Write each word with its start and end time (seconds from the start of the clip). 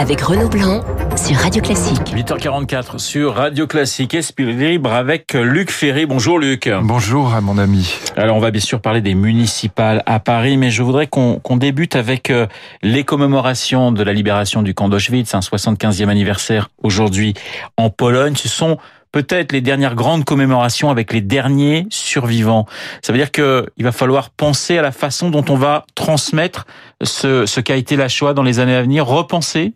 avec 0.00 0.22
Renaud 0.22 0.48
Blanc 0.48 0.80
sur 1.14 1.36
Radio 1.36 1.60
Classique. 1.60 2.14
8h44 2.14 2.96
sur 2.96 3.34
Radio 3.34 3.66
Classique, 3.66 4.14
Esprit 4.14 4.54
Libre 4.54 4.94
avec 4.94 5.34
Luc 5.34 5.70
Ferry. 5.70 6.06
Bonjour 6.06 6.38
Luc. 6.38 6.70
Bonjour 6.80 7.34
à 7.34 7.42
mon 7.42 7.58
ami. 7.58 7.94
Alors 8.16 8.34
on 8.38 8.40
va 8.40 8.50
bien 8.50 8.62
sûr 8.62 8.80
parler 8.80 9.02
des 9.02 9.14
municipales 9.14 10.02
à 10.06 10.18
Paris, 10.18 10.56
mais 10.56 10.70
je 10.70 10.82
voudrais 10.82 11.06
qu'on 11.06 11.56
débute 11.58 11.96
avec 11.96 12.30
euh, 12.30 12.46
les 12.80 13.04
commémorations 13.04 13.92
de 13.92 14.02
la 14.02 14.14
libération 14.14 14.62
du 14.62 14.72
camp 14.72 14.88
d'Auschwitz, 14.88 15.34
un 15.34 15.40
75e 15.40 16.08
anniversaire 16.08 16.70
aujourd'hui 16.82 17.34
en 17.76 17.90
Pologne. 17.90 18.36
Ce 18.36 18.48
sont 18.48 18.78
peut-être 19.12 19.52
les 19.52 19.60
dernières 19.60 19.96
grandes 19.96 20.24
commémorations 20.24 20.88
avec 20.88 21.12
les 21.12 21.20
derniers 21.20 21.86
survivants. 21.90 22.64
Ça 23.02 23.12
veut 23.12 23.18
dire 23.18 23.32
que 23.32 23.66
il 23.76 23.84
va 23.84 23.92
falloir 23.92 24.30
penser 24.30 24.78
à 24.78 24.82
la 24.82 24.92
façon 24.92 25.28
dont 25.28 25.44
on 25.50 25.56
va 25.56 25.84
transmettre 25.94 26.66
ce, 27.02 27.44
ce 27.44 27.60
qu'a 27.60 27.76
été 27.76 27.96
la 27.96 28.08
Shoah 28.08 28.32
dans 28.32 28.42
les 28.42 28.60
années 28.60 28.76
à 28.76 28.80
venir, 28.80 29.04
repenser 29.04 29.74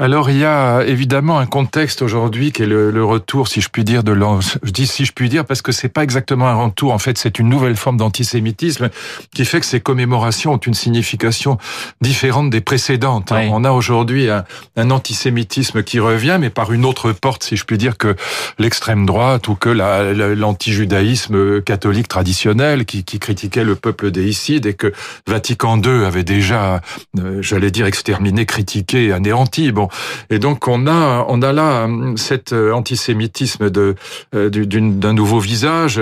alors 0.00 0.30
il 0.30 0.38
y 0.38 0.44
a 0.44 0.84
évidemment 0.84 1.40
un 1.40 1.46
contexte 1.46 2.02
aujourd'hui 2.02 2.52
qui 2.52 2.62
est 2.62 2.66
le, 2.66 3.04
retour, 3.04 3.48
si 3.48 3.60
je 3.60 3.68
puis 3.68 3.82
dire, 3.82 4.04
de 4.04 4.16
je 4.62 4.70
dis 4.70 4.86
si 4.86 5.04
je 5.04 5.12
puis 5.12 5.28
dire 5.28 5.44
parce 5.44 5.60
que 5.60 5.72
c'est 5.72 5.88
pas 5.88 6.04
exactement 6.04 6.46
un 6.46 6.54
retour. 6.54 6.92
En 6.92 6.98
fait, 6.98 7.18
c'est 7.18 7.40
une 7.40 7.48
nouvelle 7.48 7.74
forme 7.74 7.96
d'antisémitisme 7.96 8.90
qui 9.34 9.44
fait 9.44 9.58
que 9.58 9.66
ces 9.66 9.80
commémorations 9.80 10.52
ont 10.52 10.58
une 10.58 10.74
signification 10.74 11.58
différente 12.00 12.48
des 12.50 12.60
précédentes. 12.60 13.32
On 13.32 13.64
a 13.64 13.72
aujourd'hui 13.72 14.28
un, 14.30 14.90
antisémitisme 14.90 15.82
qui 15.82 15.98
revient, 15.98 16.38
mais 16.40 16.50
par 16.50 16.72
une 16.72 16.84
autre 16.84 17.10
porte, 17.12 17.42
si 17.42 17.56
je 17.56 17.64
puis 17.64 17.76
dire, 17.76 17.98
que 17.98 18.14
l'extrême 18.58 19.04
droite 19.04 19.48
ou 19.48 19.56
que 19.56 19.68
l'antijudaïsme 19.68 21.60
catholique 21.62 22.06
traditionnel 22.06 22.84
qui, 22.84 23.02
qui, 23.02 23.18
critiquait 23.18 23.64
le 23.64 23.74
peuple 23.74 24.12
déicide 24.12 24.66
et 24.66 24.74
que 24.74 24.92
Vatican 25.26 25.80
II 25.82 26.04
avait 26.04 26.22
déjà, 26.22 26.80
euh, 27.18 27.42
j'allais 27.42 27.72
dire, 27.72 27.86
exterminé, 27.86 28.46
critiqué, 28.46 29.12
anéanti. 29.12 29.72
Bon, 29.72 29.87
et 30.30 30.38
donc 30.38 30.68
on 30.68 30.86
a 30.86 31.24
on 31.28 31.42
a 31.42 31.52
là 31.52 31.86
euh, 31.86 32.16
cet 32.16 32.52
euh, 32.52 32.72
antisémitisme 32.72 33.70
de 33.70 33.94
euh, 34.34 34.50
d'un 34.50 35.12
nouveau 35.12 35.38
visage 35.38 36.00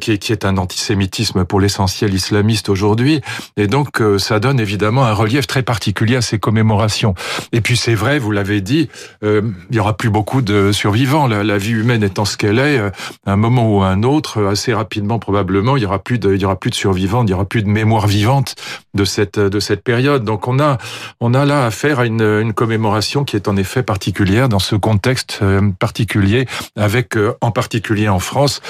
qui 0.00 0.12
est 0.12 0.18
qui 0.18 0.32
est 0.32 0.44
un 0.44 0.56
antisémitisme 0.56 1.44
pour 1.44 1.60
l'essentiel 1.60 2.14
islamiste 2.14 2.68
aujourd'hui. 2.68 3.20
Et 3.56 3.66
donc 3.66 4.02
ça 4.18 4.40
donne 4.40 4.60
évidemment 4.60 5.04
un 5.04 5.12
relief 5.12 5.46
très 5.46 5.62
particulier 5.62 6.16
à 6.16 6.22
ces 6.22 6.38
commémorations. 6.38 7.14
Et 7.52 7.60
puis 7.60 7.76
c'est 7.76 7.94
vrai, 7.94 8.18
vous 8.18 8.30
l'avez 8.30 8.60
dit, 8.60 8.88
il 9.22 9.54
y 9.70 9.78
aura 9.78 9.96
plus 9.96 10.10
beaucoup 10.10 10.42
de 10.42 10.72
survivants. 10.72 11.26
La, 11.26 11.58
vie 11.58 11.72
humaine 11.72 12.02
étant 12.02 12.24
ce 12.24 12.36
qu'elle 12.36 12.58
est, 12.58 12.78
à 12.78 12.92
un 13.32 13.36
moment 13.36 13.70
ou 13.70 13.82
à 13.82 13.88
un 13.88 14.02
autre, 14.02 14.44
assez 14.44 14.74
rapidement 14.74 15.18
probablement, 15.18 15.76
il 15.76 15.82
y 15.82 15.86
aura 15.86 15.98
plus 15.98 16.18
de 16.18 16.34
il 16.34 16.40
y 16.40 16.44
aura 16.44 16.56
plus 16.56 16.70
de 16.70 16.76
survivants, 16.76 17.24
il 17.24 17.30
y 17.30 17.34
aura 17.34 17.44
plus 17.44 17.62
de 17.62 17.68
mémoire 17.68 18.06
vivante 18.06 18.54
de 18.94 19.04
cette 19.04 19.38
de 19.38 19.60
cette 19.60 19.82
période. 19.82 20.24
Donc 20.24 20.48
on 20.48 20.58
a 20.58 20.78
on 21.20 21.34
a 21.34 21.44
là 21.44 21.66
affaire 21.66 22.00
à 22.00 22.06
une, 22.06 22.22
une 22.22 22.52
commémoration 22.52 23.05
qui 23.24 23.36
est 23.36 23.48
en 23.48 23.56
effet 23.56 23.82
particulière 23.82 24.48
dans 24.48 24.58
ce 24.58 24.76
contexte 24.76 25.40
euh, 25.42 25.70
particulier, 25.78 26.46
avec 26.76 27.16
euh, 27.16 27.34
en 27.40 27.50
particulier 27.50 28.08
en 28.08 28.18
France 28.18 28.60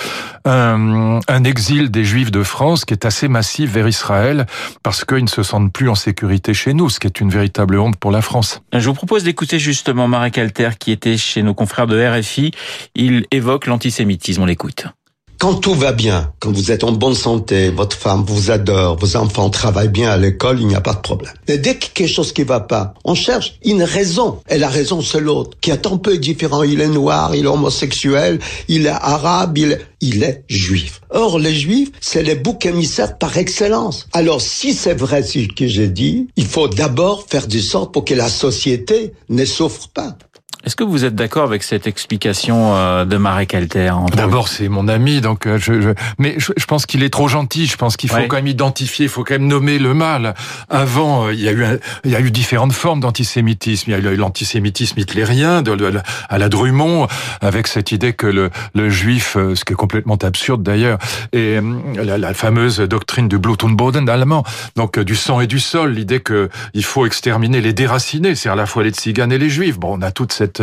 un, 0.45 1.21
un, 1.27 1.45
exil 1.45 1.91
des 1.91 2.05
Juifs 2.05 2.31
de 2.31 2.43
France 2.43 2.85
qui 2.85 2.95
est 2.95 3.05
assez 3.05 3.29
massif 3.29 3.71
vers 3.73 3.89
Israël 3.89 4.47
parce 4.83 5.05
qu'ils 5.05 5.25
ne 5.25 5.29
se 5.29 5.43
sentent 5.43 5.73
plus 5.73 5.89
en 5.89 5.95
sécurité 5.95 6.55
chez 6.55 6.75
nous, 6.75 6.91
ce 6.91 7.01
qui 7.01 7.07
est 7.07 7.21
une 7.21 7.31
véritable 7.31 7.79
honte 7.79 7.97
pour 7.97 8.11
la 8.11 8.23
France. 8.23 8.63
Je 8.73 8.87
vous 8.87 8.95
propose 8.95 9.25
d'écouter 9.25 9.59
justement 9.59 10.09
Marek 10.09 10.39
Alter 10.39 10.71
qui 10.79 10.93
était 10.93 11.17
chez 11.17 11.43
nos 11.43 11.55
confrères 11.55 11.87
de 11.87 12.03
RFI. 12.03 12.53
Il 12.95 13.27
évoque 13.31 13.67
l'antisémitisme. 13.67 14.43
On 14.43 14.47
l'écoute. 14.47 14.87
Quand 15.39 15.55
tout 15.55 15.75
va 15.75 15.93
bien, 15.93 16.33
quand 16.41 16.51
vous 16.51 16.73
êtes 16.73 16.83
en 16.83 16.93
bonne 16.93 17.15
santé, 17.15 17.69
votre 17.69 17.95
femme 17.95 18.25
vous 18.27 18.51
adore, 18.51 18.97
vos 18.97 19.17
enfants 19.17 19.51
travaillent 19.51 19.91
bien 19.91 20.11
à 20.11 20.17
l'école, 20.17 20.61
il 20.61 20.67
n'y 20.67 20.75
a 20.75 20.81
pas 20.81 20.95
de 20.95 21.01
problème. 21.01 21.35
Mais 21.47 21.59
dès 21.59 21.75
que 21.75 21.87
quelque 21.93 22.09
chose 22.09 22.33
qui 22.33 22.43
va 22.43 22.61
pas, 22.61 22.95
on 23.05 23.15
cherche 23.15 23.59
une 23.63 23.83
raison. 23.83 24.41
Et 24.49 24.57
la 24.57 24.71
raison, 24.71 25.03
c'est 25.03 25.21
l'autre, 25.21 25.51
qui 25.61 25.71
est 25.71 25.87
un 25.87 25.99
peu 25.99 26.17
différent. 26.17 26.63
Il 26.63 26.81
est 26.81 26.89
noir, 26.89 27.35
il 27.35 27.45
est 27.45 27.49
homosexuel, 27.49 28.39
il 28.69 28.87
est 28.87 28.89
arabe, 28.89 29.59
il 29.59 29.73
est, 29.73 29.87
il 30.01 30.23
est 30.23 30.45
juif. 30.49 31.03
Or, 31.11 31.39
les 31.39 31.55
juifs, 31.55 31.91
c'est 32.01 32.23
les 32.23 32.35
boucs 32.35 32.65
émissaires 32.65 33.19
par 33.19 33.37
excellence. 33.37 34.09
Alors, 34.13 34.41
si 34.41 34.73
c'est 34.73 34.95
vrai 34.95 35.23
ce 35.23 35.47
que 35.55 35.67
j'ai 35.67 35.89
dit, 35.89 36.29
il 36.37 36.47
faut 36.47 36.69
d'abord 36.69 37.27
faire 37.29 37.47
du 37.47 37.61
sorte 37.61 37.93
pour 37.93 38.07
que 38.07 38.15
la 38.15 38.29
société 38.29 39.13
ne 39.29 39.45
souffre 39.45 39.89
pas. 39.89 40.17
Est-ce 40.67 40.75
que 40.75 40.83
vous 40.83 41.05
êtes 41.05 41.15
d'accord 41.15 41.45
avec 41.45 41.63
cette 41.63 41.87
explication 41.87 42.75
euh, 42.75 43.05
de 43.05 43.17
Marek 43.19 43.55
Alter 43.55 43.93
D'abord, 44.13 44.49
c'est 44.49 44.69
mon 44.69 44.89
ami, 44.89 45.21
donc 45.21 45.47
euh, 45.47 45.59
je, 45.59 45.81
je... 45.81 45.91
mais 46.19 46.35
je, 46.39 46.67
pense 46.67 46.87
qu'il 46.87 47.05
est 47.05 47.11
trop 47.11 47.29
gentil. 47.29 47.67
Je 47.67 47.77
pense 47.77 47.97
qu'il 47.97 48.11
faut 48.11 48.17
quand 48.27 48.35
même 48.35 48.49
identifier, 48.49 49.05
il 49.05 49.09
faut 49.09 49.23
quand 49.23 49.35
même 49.35 49.47
nommer 49.47 49.79
le 49.79 49.95
mal. 49.95 50.35
Avant, 50.69 51.27
euh, 51.27 51.35
il 51.35 51.41
y 51.41 51.49
a 51.49 51.53
eu 51.53 51.65
il 52.05 52.11
y 52.11 52.17
a 52.17 52.21
eu 52.21 52.33
différentes 52.33 52.73
formes 52.73 52.99
d'antisémitisme. 52.99 53.93
Il 53.93 54.05
y 54.05 54.09
a 54.09 54.11
eu 54.11 54.17
l'antisémitisme 54.17 54.99
hitlérien 54.99 55.63
de, 55.63 56.01
à 56.29 56.37
la 56.37 56.49
Drummond, 56.49 57.07
avec 57.41 57.69
cette 57.69 57.93
idée 57.93 58.13
que 58.13 58.27
le, 58.27 58.51
le 58.75 58.91
juif, 58.91 59.35
ce 59.35 59.65
qui 59.65 59.73
est 59.73 59.77
complètement 59.77 60.17
absurde 60.17 60.65
d'ailleurs, 60.65 60.99
et 61.33 61.61
la, 61.95 62.19
la, 62.19 62.35
fameuse 62.35 62.81
doctrine 62.81 63.29
du 63.29 63.39
Blut 63.39 63.63
und 63.63 63.77
Boden 63.77 64.09
allemand, 64.09 64.43
donc 64.75 64.99
du 64.99 65.15
sang 65.15 65.41
et 65.41 65.47
du 65.47 65.61
sol, 65.61 65.93
l'idée 65.93 66.19
que 66.19 66.49
il 66.75 66.85
faut 66.85 67.07
exterminer 67.07 67.61
les 67.61 67.73
déracinés, 67.73 68.35
c'est 68.35 68.49
à 68.49 68.57
la 68.57 68.67
fois 68.67 68.83
les 68.83 68.91
tziganes 68.91 69.31
et 69.31 69.39
les 69.39 69.49
juifs. 69.49 69.79
Bon, 69.79 69.97
on 69.97 70.03
a 70.03 70.11
toute 70.11 70.33
cette 70.33 70.56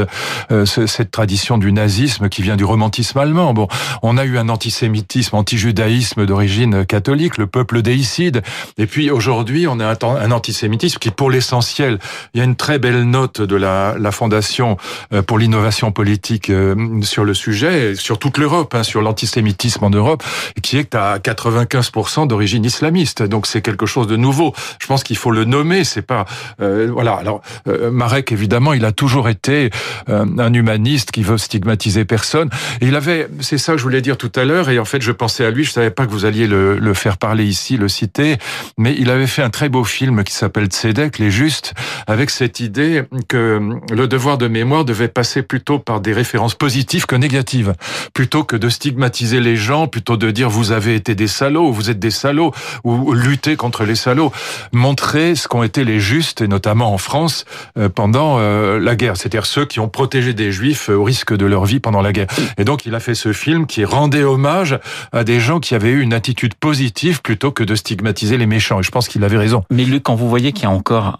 euh, 0.51 0.65
cette, 0.65 1.11
tradition 1.11 1.57
du 1.57 1.71
nazisme 1.71 2.29
qui 2.29 2.41
vient 2.41 2.55
du 2.55 2.63
romantisme 2.63 3.17
allemand. 3.19 3.53
Bon, 3.53 3.67
on 4.01 4.17
a 4.17 4.25
eu 4.25 4.37
un 4.37 4.49
antisémitisme, 4.49 5.35
antijudaïsme 5.35 6.25
d'origine 6.25 6.85
catholique, 6.85 7.37
le 7.37 7.47
peuple 7.47 7.81
déicide. 7.81 8.41
Et 8.77 8.87
puis 8.87 9.11
aujourd'hui, 9.11 9.67
on 9.67 9.79
a 9.79 9.95
un, 10.03 10.31
antisémitisme 10.31 10.97
qui, 10.99 11.11
pour 11.11 11.29
l'essentiel, 11.29 11.99
il 12.33 12.39
y 12.39 12.41
a 12.41 12.43
une 12.43 12.55
très 12.55 12.79
belle 12.79 13.03
note 13.03 13.41
de 13.41 13.55
la, 13.55 13.95
la 13.99 14.11
Fondation 14.11 14.77
euh, 15.13 15.21
pour 15.21 15.37
l'innovation 15.37 15.91
politique 15.91 16.49
euh, 16.49 17.01
sur 17.01 17.23
le 17.25 17.33
sujet, 17.33 17.95
sur 17.95 18.17
toute 18.17 18.37
l'Europe, 18.37 18.73
hein, 18.75 18.83
sur 18.83 19.01
l'antisémitisme 19.01 19.83
en 19.83 19.89
Europe, 19.89 20.23
qui 20.61 20.77
est 20.77 20.95
à 20.95 21.17
95% 21.17 22.27
d'origine 22.27 22.65
islamiste. 22.65 23.23
Donc 23.23 23.45
c'est 23.45 23.61
quelque 23.61 23.85
chose 23.85 24.07
de 24.07 24.15
nouveau. 24.15 24.53
Je 24.79 24.87
pense 24.87 25.03
qu'il 25.03 25.17
faut 25.17 25.31
le 25.31 25.45
nommer. 25.45 25.83
C'est 25.83 26.01
pas 26.01 26.25
voilà. 26.59 27.13
Alors 27.13 27.41
Marek, 27.65 28.31
évidemment, 28.31 28.73
il 28.73 28.85
a 28.85 28.91
toujours 28.91 29.29
été 29.29 29.43
euh, 29.53 29.69
un 30.07 30.53
humaniste 30.53 31.11
qui 31.11 31.23
veut 31.23 31.37
stigmatiser 31.37 32.05
personne. 32.05 32.49
Il 32.81 32.95
avait, 32.95 33.27
c'est 33.39 33.57
ça 33.57 33.73
que 33.73 33.77
je 33.77 33.83
voulais 33.83 34.01
dire 34.01 34.17
tout 34.17 34.31
à 34.35 34.45
l'heure, 34.45 34.69
et 34.69 34.79
en 34.79 34.85
fait 34.85 35.01
je 35.01 35.11
pensais 35.11 35.45
à 35.45 35.51
lui, 35.51 35.63
je 35.63 35.71
savais 35.71 35.91
pas 35.91 36.05
que 36.05 36.11
vous 36.11 36.25
alliez 36.25 36.47
le, 36.47 36.77
le 36.77 36.93
faire 36.93 37.17
parler 37.17 37.45
ici, 37.45 37.77
le 37.77 37.87
citer, 37.87 38.37
mais 38.77 38.95
il 38.97 39.09
avait 39.09 39.27
fait 39.27 39.41
un 39.41 39.49
très 39.49 39.69
beau 39.69 39.83
film 39.83 40.23
qui 40.23 40.33
s'appelle 40.33 40.67
Tzedek, 40.67 41.19
les 41.19 41.31
justes, 41.31 41.73
avec 42.07 42.29
cette 42.29 42.59
idée 42.59 43.03
que 43.27 43.59
le 43.91 44.07
devoir 44.07 44.37
de 44.37 44.47
mémoire 44.47 44.85
devait 44.85 45.07
passer 45.07 45.41
plutôt 45.41 45.79
par 45.79 46.01
des 46.01 46.13
références 46.13 46.55
positives 46.55 47.05
que 47.05 47.15
négatives, 47.15 47.73
plutôt 48.13 48.43
que 48.43 48.55
de 48.55 48.69
stigmatiser 48.69 49.39
les 49.39 49.55
gens, 49.55 49.87
plutôt 49.87 50.17
de 50.17 50.31
dire 50.31 50.49
vous 50.49 50.71
avez 50.71 50.95
été 50.95 51.15
des 51.15 51.27
salauds, 51.27 51.71
vous 51.71 51.89
êtes 51.89 51.99
des 51.99 52.11
salauds, 52.11 52.51
ou 52.83 53.13
lutter 53.13 53.55
contre 53.55 53.83
les 53.83 53.95
salauds, 53.95 54.31
montrer 54.71 55.35
ce 55.35 55.47
qu'ont 55.47 55.63
été 55.63 55.83
les 55.83 55.99
justes, 55.99 56.41
et 56.41 56.47
notamment 56.47 56.93
en 56.93 56.97
France, 56.97 57.45
euh, 57.77 57.89
pendant 57.89 58.37
euh, 58.39 58.79
la 58.79 58.95
guerre, 58.95 59.17
c'est-à-dire 59.17 59.45
ceux 59.45 59.62
qui 59.65 59.79
ont 59.79 59.89
protégé 59.89 60.33
des 60.33 60.51
juifs 60.51 60.89
au 60.89 61.03
risque 61.03 61.35
de 61.35 61.45
leur 61.45 61.65
vie 61.65 61.79
pendant 61.79 62.01
la 62.01 62.11
guerre. 62.11 62.27
Et 62.57 62.65
donc 62.65 62.85
il 62.85 62.95
a 62.95 62.99
fait 62.99 63.15
ce 63.15 63.33
film 63.33 63.65
qui 63.65 63.85
rendait 63.85 64.23
hommage 64.23 64.79
à 65.11 65.23
des 65.23 65.39
gens 65.39 65.59
qui 65.59 65.75
avaient 65.75 65.91
eu 65.91 66.01
une 66.01 66.13
attitude 66.13 66.55
positive 66.55 67.21
plutôt 67.21 67.51
que 67.51 67.63
de 67.63 67.75
stigmatiser 67.75 68.37
les 68.37 68.45
méchants. 68.45 68.79
Et 68.79 68.83
je 68.83 68.91
pense 68.91 69.07
qu'il 69.07 69.23
avait 69.23 69.37
raison. 69.37 69.63
Mais 69.71 69.85
Luc, 69.85 70.03
quand 70.03 70.15
vous 70.15 70.29
voyez 70.29 70.51
qu'il 70.51 70.63
y 70.63 70.67
a 70.67 70.71
encore 70.71 71.17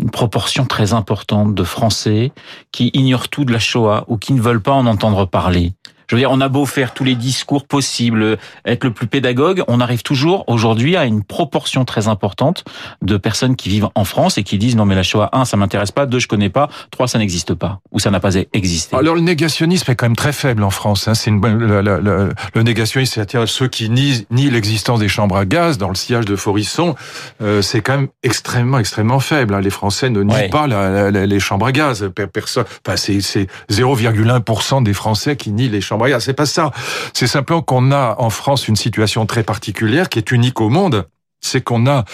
une 0.00 0.10
proportion 0.10 0.64
très 0.64 0.92
importante 0.92 1.54
de 1.54 1.64
Français 1.64 2.32
qui 2.72 2.90
ignorent 2.94 3.28
tout 3.28 3.44
de 3.44 3.52
la 3.52 3.58
Shoah 3.58 4.04
ou 4.08 4.16
qui 4.16 4.32
ne 4.32 4.40
veulent 4.40 4.62
pas 4.62 4.72
en 4.72 4.86
entendre 4.86 5.26
parler, 5.26 5.72
je 6.08 6.16
veux 6.16 6.20
dire, 6.20 6.30
on 6.30 6.40
a 6.40 6.48
beau 6.48 6.66
faire 6.66 6.94
tous 6.94 7.04
les 7.04 7.14
discours 7.14 7.66
possibles, 7.66 8.38
être 8.64 8.84
le 8.84 8.92
plus 8.92 9.06
pédagogue, 9.06 9.62
on 9.68 9.80
arrive 9.80 10.02
toujours 10.02 10.44
aujourd'hui 10.46 10.96
à 10.96 11.04
une 11.04 11.22
proportion 11.22 11.84
très 11.84 12.08
importante 12.08 12.64
de 13.02 13.16
personnes 13.16 13.56
qui 13.56 13.68
vivent 13.68 13.88
en 13.94 14.04
France 14.04 14.38
et 14.38 14.42
qui 14.42 14.58
disent 14.58 14.76
non 14.76 14.86
mais 14.86 14.94
la 14.94 15.02
Shoah, 15.02 15.30
un, 15.32 15.44
ça 15.44 15.56
m'intéresse 15.56 15.92
pas, 15.92 16.06
deux, 16.06 16.18
je 16.18 16.28
connais 16.28 16.48
pas, 16.48 16.68
trois, 16.90 17.08
ça 17.08 17.18
n'existe 17.18 17.54
pas 17.54 17.80
ou 17.92 17.98
ça 17.98 18.10
n'a 18.10 18.20
pas 18.20 18.34
existé. 18.52 18.96
Alors 18.96 19.14
le 19.14 19.20
négationnisme 19.20 19.90
est 19.90 19.96
quand 19.96 20.06
même 20.06 20.16
très 20.16 20.32
faible 20.32 20.62
en 20.62 20.70
France. 20.70 21.08
Hein. 21.08 21.14
C'est 21.14 21.30
une, 21.30 21.40
le, 21.40 21.82
le, 21.82 22.32
le, 22.54 22.62
négationnisme, 22.62 23.14
c'est-à-dire 23.14 23.48
ceux 23.48 23.68
qui 23.68 23.90
nient, 23.90 24.24
nient 24.30 24.50
l'existence 24.50 25.00
des 25.00 25.08
chambres 25.08 25.36
à 25.36 25.44
gaz 25.44 25.78
dans 25.78 25.88
le 25.88 25.94
sillage 25.94 26.24
de 26.24 26.36
Forisson, 26.36 26.94
euh, 27.42 27.62
c'est 27.62 27.82
quand 27.82 27.96
même 27.96 28.08
extrêmement 28.22 28.78
extrêmement 28.78 29.20
faible. 29.20 29.54
Hein. 29.54 29.60
Les 29.60 29.70
Français 29.70 30.10
ne 30.10 30.22
nient 30.22 30.48
pas 30.50 30.66
la, 30.66 31.10
la, 31.10 31.26
les 31.26 31.40
chambres 31.40 31.66
à 31.66 31.72
gaz. 31.72 32.10
Personne, 32.32 32.64
enfin, 32.86 32.96
c'est 32.96 33.18
0,1% 33.70 34.82
des 34.82 34.94
Français 34.94 35.36
qui 35.36 35.50
nient 35.50 35.68
les 35.68 35.80
chambres 35.80 35.97
c'est 36.20 36.34
pas 36.34 36.46
ça. 36.46 36.70
C'est 37.12 37.26
simplement 37.26 37.62
qu'on 37.62 37.92
a 37.92 38.16
en 38.18 38.30
France 38.30 38.68
une 38.68 38.76
situation 38.76 39.26
très 39.26 39.42
particulière 39.42 40.08
qui 40.08 40.18
est 40.18 40.30
unique 40.30 40.60
au 40.60 40.68
monde 40.68 41.06
c'est 41.40 41.62
qu'on 41.62 41.86
a 41.86 42.04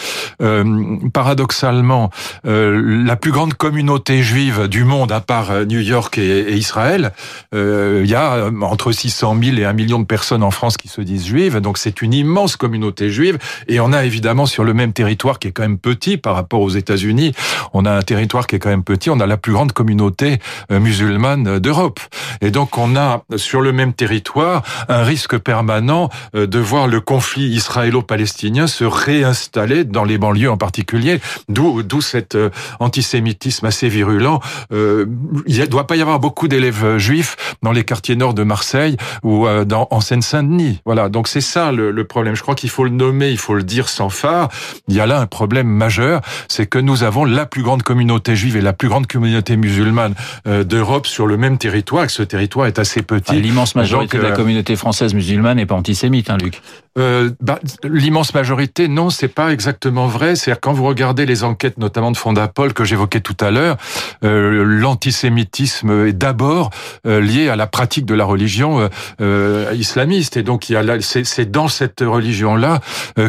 euh, 0.42 0.98
paradoxalement 1.12 2.10
euh, 2.46 3.04
la 3.04 3.16
plus 3.16 3.32
grande 3.32 3.54
communauté 3.54 4.22
juive 4.22 4.68
du 4.68 4.84
monde 4.84 5.12
à 5.12 5.20
part 5.20 5.50
euh, 5.50 5.64
New 5.64 5.80
York 5.80 6.18
et, 6.18 6.54
Israël. 6.54 7.12
Il 7.52 8.06
y 8.06 8.14
a 8.14 8.50
entre 8.62 8.92
600 8.92 9.36
000 9.42 9.56
et 9.56 9.64
1 9.64 9.72
million 9.72 9.98
de 9.98 10.04
personnes 10.04 10.42
en 10.42 10.50
France 10.50 10.76
qui 10.76 10.88
se 10.88 11.00
disent 11.00 11.26
juives, 11.26 11.60
donc 11.60 11.78
c'est 11.78 12.02
une 12.02 12.12
immense 12.12 12.56
communauté 12.56 13.10
juive. 13.10 13.38
Et 13.68 13.80
on 13.80 13.92
a 13.92 14.04
évidemment 14.04 14.46
sur 14.46 14.64
le 14.64 14.74
même 14.74 14.92
territoire 14.92 15.38
qui 15.38 15.48
est 15.48 15.52
quand 15.52 15.62
même 15.62 15.78
petit 15.78 16.16
par 16.16 16.34
rapport 16.34 16.60
aux 16.60 16.70
États-Unis, 16.70 17.32
on 17.72 17.84
a 17.84 17.92
un 17.92 18.02
territoire 18.02 18.46
qui 18.46 18.56
est 18.56 18.58
quand 18.58 18.70
même 18.70 18.84
petit, 18.84 19.10
on 19.10 19.20
a 19.20 19.26
la 19.26 19.36
plus 19.36 19.52
grande 19.52 19.72
communauté 19.72 20.38
musulmane 20.70 21.58
d'Europe. 21.58 22.00
Et 22.40 22.50
donc 22.50 22.76
on 22.78 22.96
a 22.96 23.22
sur 23.36 23.60
le 23.60 23.72
même 23.72 23.92
territoire 23.92 24.62
un 24.88 25.02
risque 25.02 25.38
permanent 25.38 26.10
de 26.34 26.58
voir 26.58 26.86
le 26.86 27.00
conflit 27.00 27.46
israélo-palestinien 27.46 28.66
se 28.66 28.84
ré 28.84 29.13
installé 29.22 29.84
dans 29.84 30.04
les 30.04 30.18
banlieues 30.18 30.50
en 30.50 30.56
particulier, 30.56 31.20
d'où 31.48 31.82
d'où 31.82 32.00
cet 32.00 32.34
euh, 32.34 32.50
antisémitisme 32.80 33.66
assez 33.66 33.88
virulent. 33.88 34.40
Euh, 34.72 35.06
il 35.46 35.60
ne 35.60 35.66
doit 35.66 35.86
pas 35.86 35.96
y 35.96 36.02
avoir 36.02 36.18
beaucoup 36.18 36.48
d'élèves 36.48 36.84
euh, 36.84 36.98
juifs 36.98 37.36
dans 37.62 37.72
les 37.72 37.84
quartiers 37.84 38.16
nord 38.16 38.34
de 38.34 38.42
Marseille 38.42 38.96
ou 39.22 39.46
dans, 39.66 39.88
en 39.90 40.00
Seine-Saint-Denis. 40.00 40.80
Voilà, 40.84 41.08
donc 41.08 41.28
c'est 41.28 41.40
ça 41.40 41.72
le, 41.72 41.90
le, 41.90 42.04
problème. 42.04 42.34
Je 42.34 42.42
crois 42.42 42.54
qu'il 42.54 42.70
faut 42.70 42.84
le 42.84 42.90
nommer, 42.90 43.30
il 43.30 43.38
faut 43.38 43.54
le 43.54 43.62
dire 43.62 43.88
sans 43.88 44.08
phare. 44.08 44.48
Il 44.88 44.94
y 44.94 45.00
a 45.00 45.06
là 45.06 45.20
un 45.20 45.26
problème 45.26 45.66
majeur, 45.66 46.20
c'est 46.48 46.66
que 46.66 46.78
nous 46.78 47.02
avons 47.02 47.24
la 47.24 47.46
plus 47.46 47.62
grande 47.62 47.82
communauté 47.82 48.36
juive 48.36 48.56
et 48.56 48.60
la 48.60 48.72
plus 48.72 48.88
grande 48.88 49.06
communauté 49.06 49.56
musulmane 49.56 50.14
d'Europe 50.46 51.06
sur 51.06 51.26
le 51.26 51.36
même 51.36 51.58
territoire, 51.58 52.04
et 52.04 52.06
que 52.06 52.12
ce 52.12 52.22
territoire 52.22 52.66
est 52.66 52.78
assez 52.78 53.02
petit. 53.02 53.40
L'immense 53.40 53.74
majorité 53.74 54.18
de 54.18 54.22
la 54.22 54.32
communauté 54.32 54.76
française 54.76 55.14
musulmane 55.14 55.56
n'est 55.56 55.66
pas 55.66 55.74
antisémite, 55.74 56.30
hein, 56.30 56.38
Luc 56.38 56.60
euh, 56.98 57.30
bah, 57.40 57.58
L'immense 57.82 58.34
majorité, 58.34 58.88
non, 58.88 59.10
c'est 59.10 59.28
pas 59.28 59.52
exactement 59.52 60.06
vrai. 60.06 60.36
C'est-à-dire 60.36 60.60
quand 60.60 60.72
vous 60.72 60.84
regardez 60.84 61.26
les 61.26 61.44
enquêtes, 61.44 61.78
notamment 61.78 62.12
de 62.12 62.16
Fondapol 62.16 62.72
que 62.72 62.84
j'évoquais 62.84 63.20
tout 63.20 63.36
à 63.40 63.50
l'heure, 63.50 63.76
euh, 64.24 64.64
l'antisémitisme 64.64 66.06
est 66.06 66.12
d'abord 66.12 66.70
euh, 67.06 67.20
lié 67.20 67.48
à 67.48 67.56
la 67.56 67.66
pratique 67.66 68.06
de 68.06 68.14
la 68.14 68.24
religion 68.24 68.88
euh, 69.20 69.72
islamiste. 69.74 70.36
Et 70.36 70.42
donc 70.42 70.68
il 70.68 70.74
y 70.74 70.76
a 70.76 70.84
c'est 71.00 71.50
dans 71.50 71.68
cette 71.68 72.00
religion-là 72.00 72.80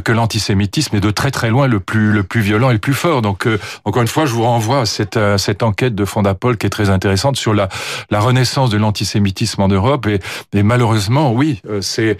que 0.03 0.11
l'antisémitisme 0.11 0.95
est 0.95 1.01
de 1.01 1.11
très 1.11 1.31
très 1.31 1.49
loin 1.49 1.67
le 1.67 1.79
plus 1.79 2.11
le 2.11 2.23
plus 2.23 2.41
violent 2.41 2.69
et 2.69 2.73
le 2.73 2.79
plus 2.79 2.93
fort. 2.93 3.21
Donc 3.21 3.47
encore 3.85 4.01
une 4.01 4.07
fois, 4.07 4.25
je 4.25 4.33
vous 4.33 4.43
renvoie 4.43 4.81
à 4.81 4.85
cette 4.85 5.19
cette 5.37 5.63
enquête 5.63 5.95
de 5.95 6.05
Fondapol 6.05 6.57
qui 6.57 6.67
est 6.67 6.69
très 6.69 6.89
intéressante 6.89 7.37
sur 7.37 7.53
la 7.53 7.69
la 8.09 8.19
renaissance 8.19 8.69
de 8.69 8.77
l'antisémitisme 8.77 9.61
en 9.61 9.67
Europe. 9.67 10.07
Et, 10.07 10.19
et 10.53 10.63
malheureusement, 10.63 11.31
oui, 11.31 11.61
c'est 11.81 12.17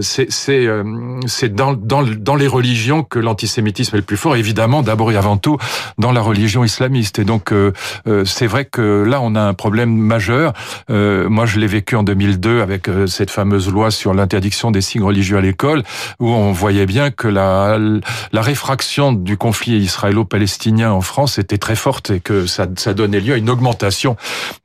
c'est 0.00 0.68
euh, 0.84 1.20
c'est 1.26 1.54
dans, 1.54 1.72
dans, 1.72 2.02
dans 2.02 2.34
les 2.34 2.46
religions 2.46 3.02
que 3.02 3.18
l'antisémitisme 3.18 3.96
est 3.96 4.00
le 4.00 4.04
plus 4.04 4.16
fort, 4.16 4.36
évidemment, 4.36 4.82
d'abord 4.82 5.12
et 5.12 5.16
avant 5.16 5.36
tout 5.36 5.56
dans 5.98 6.12
la 6.12 6.20
religion 6.20 6.64
islamiste. 6.64 7.18
Et 7.18 7.24
donc, 7.24 7.52
euh, 7.52 7.72
euh, 8.06 8.24
c'est 8.24 8.46
vrai 8.46 8.64
que 8.64 9.04
là, 9.04 9.20
on 9.20 9.34
a 9.34 9.40
un 9.40 9.54
problème 9.54 9.94
majeur. 9.94 10.52
moi, 10.88 11.46
je 11.46 11.58
l'ai 11.58 11.66
vécu 11.66 11.96
en 11.96 12.02
2002 12.02 12.60
avec 12.60 12.88
cette 13.06 13.30
fameuse 13.30 13.70
loi 13.70 13.90
sur 13.90 14.14
l'interdiction 14.14 14.70
des 14.70 14.80
signes 14.80 15.02
religieux 15.02 15.36
à 15.36 15.40
l'école, 15.40 15.82
où 16.20 16.28
on 16.28 16.52
voyait 16.52 16.86
bien 16.86 17.10
que 17.10 17.28
la, 17.28 17.78
la 18.32 18.42
réfraction 18.42 19.12
du 19.12 19.36
conflit 19.36 19.78
israélo-palestinien 19.78 20.90
en 20.92 21.00
France 21.00 21.38
était 21.38 21.58
très 21.58 21.76
forte 21.76 22.10
et 22.10 22.20
que 22.20 22.46
ça, 22.46 22.66
ça 22.76 22.94
donnait 22.94 23.20
lieu 23.20 23.34
à 23.34 23.36
une 23.36 23.50
augmentation 23.50 24.16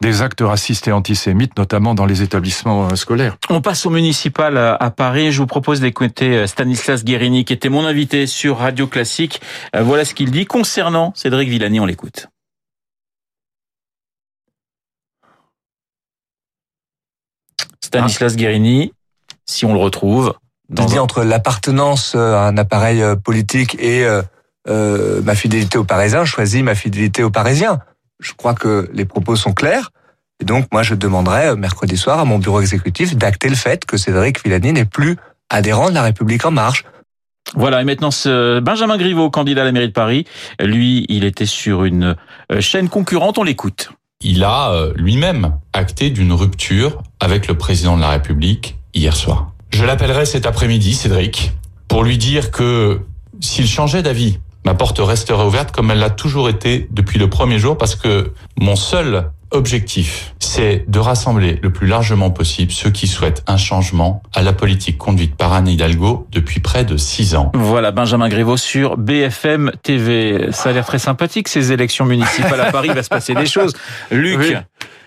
des 0.02 0.22
actes 0.22 0.42
racistes 0.42 0.88
et 0.88 0.92
antisémites, 0.92 1.58
notamment 1.58 1.94
dans 1.96 2.06
les 2.06 2.22
établissements 2.22 2.96
scolaires. 2.96 3.38
On 3.50 3.62
passe 3.62 3.86
au 3.86 3.90
municipal 3.90 4.58
à 4.58 4.90
Paris. 4.90 5.32
Je 5.32 5.40
vous 5.40 5.48
propose 5.48 5.80
d'écouter 5.80 6.07
euh, 6.22 6.48
Stanislas 6.48 7.04
Guérini, 7.04 7.46
qui 7.46 7.54
était 7.54 7.70
mon 7.70 7.86
invité 7.86 8.28
sur 8.28 8.58
Radio 8.58 8.88
Classique. 8.88 9.42
Euh, 9.76 9.84
voilà 9.84 10.06
ce 10.06 10.14
qu'il 10.14 10.32
dit 10.32 10.46
concernant 10.46 11.14
Cédric 11.16 11.50
Villani. 11.50 11.80
On 11.80 11.86
l'écoute. 11.86 12.28
Stanislas 17.82 18.36
Guérini, 18.36 18.92
si 19.46 19.66
on 19.66 19.74
le 19.74 19.80
retrouve. 19.80 20.34
Dans 20.70 20.98
un... 20.98 21.00
entre 21.00 21.24
l'appartenance 21.24 22.16
à 22.16 22.48
un 22.48 22.58
appareil 22.58 23.02
euh, 23.02 23.16
politique 23.16 23.76
et 23.80 24.06
ma 24.68 25.36
fidélité 25.36 25.78
aux 25.78 25.86
Parisiens, 25.86 26.26
je 26.26 26.32
choisis 26.32 26.62
ma 26.62 26.76
fidélité 26.76 27.24
aux 27.24 27.32
Parisiens. 27.32 27.80
Je 28.20 28.34
crois 28.34 28.54
que 28.54 28.90
les 28.92 29.06
propos 29.06 29.38
sont 29.38 29.54
clairs. 29.54 29.92
Et 30.40 30.46
donc, 30.46 30.68
moi, 30.72 30.84
je 30.84 30.94
demanderai 30.94 31.56
mercredi 31.56 31.98
soir 31.98 32.20
à 32.20 32.26
mon 32.26 32.38
bureau 32.38 32.60
exécutif 32.60 33.16
d'acter 33.16 33.50
le 33.50 33.56
fait 33.56 33.86
que 33.86 33.98
Cédric 33.98 34.44
Villani 34.44 34.74
n'est 34.74 34.86
plus 34.86 35.18
adhérent 35.50 35.90
de 35.90 35.94
la 35.94 36.04
République 36.04 36.46
en 36.46 36.52
marche. 36.52 36.84
Voilà, 37.56 37.82
et 37.82 37.86
maintenant 37.86 38.12
ce 38.12 38.60
Benjamin 38.60 38.98
Griveaux, 38.98 39.30
candidat 39.30 39.62
à 39.62 39.66
la 39.66 39.72
mairie 39.72 39.88
de 39.88 39.94
Paris, 39.94 40.26
lui, 40.60 41.06
il 41.08 41.24
était 41.24 41.46
sur 41.46 41.86
une 41.86 42.16
euh, 42.52 42.62
chaîne 42.62 42.90
concurrente, 42.90 43.38
on 43.38 43.44
l'écoute. 43.44 43.90
Il 44.22 44.44
a 44.44 44.72
euh, 44.72 44.94
lui-même 44.96 45.54
acté 45.74 46.10
d'une 46.10 46.34
rupture 46.34 47.02
avec 47.20 47.48
le 47.48 47.58
président 47.58 47.96
de 47.96 48.02
la 48.02 48.10
République 48.10 48.76
hier 48.94 49.16
soir. 49.16 49.52
Je 49.70 49.86
l'appellerai 49.86 50.26
cet 50.26 50.46
après-midi, 50.46 50.94
Cédric, 50.94 51.54
pour 51.88 52.04
lui 52.04 52.18
dire 52.18 52.52
que 52.52 53.02
s'il 53.40 53.68
changeait 53.68 54.02
d'avis, 54.02 54.40
ma 54.66 54.74
porte 54.74 55.00
resterait 55.00 55.46
ouverte 55.46 55.72
comme 55.72 55.92
elle 55.92 56.00
l'a 56.00 56.10
toujours 56.10 56.50
été 56.50 56.88
depuis 56.92 57.20
le 57.20 57.30
premier 57.30 57.60
jour 57.60 57.78
parce 57.78 57.96
que 57.96 58.34
mon 58.60 58.76
seul 58.76 59.32
objectif, 59.52 60.34
c'est 60.40 60.86
de 60.88 61.00
rassembler 61.00 61.60
le 61.62 61.72
plus 61.72 61.88
largement 61.88 62.30
possible 62.30 62.72
ceux 62.72 62.90
qui 62.90 63.08
souhaitent 63.08 63.44
un 63.48 63.58
changement 63.58 64.22
à 64.34 64.42
la 64.42 64.54
politique 64.54 64.98
conduite 64.98 65.36
par 65.36 65.54
Anne 65.54 65.68
Hidalgo 65.68 66.28
depuis 66.32 66.60
près 66.60 66.84
de 66.84 66.98
six 66.98 67.36
ans. 67.36 67.52
Voilà, 67.54 67.92
Benjamin 67.92 68.30
Griveaux 68.30 68.58
sur 68.58 68.98
BFM 68.98 69.72
TV. 69.84 70.52
Ça 70.52 70.70
a 70.70 70.74
l'air 70.74 70.86
très 70.86 71.00
sympathique, 71.00 71.48
ces 71.48 71.72
élections 71.72 72.06
municipales 72.06 72.62
à 72.62 72.72
Paris. 72.72 72.90
Il 72.90 72.96
va 72.96 73.04
se 73.04 73.10
passer 73.10 73.34
des 73.34 73.46
choses. 73.46 73.74
Luc, 74.12 74.58